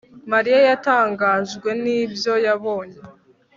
[0.31, 2.99] Mariya yatangajwe nibyo yabonye